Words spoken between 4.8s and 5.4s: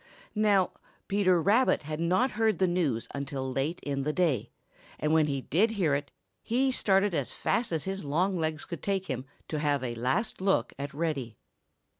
and when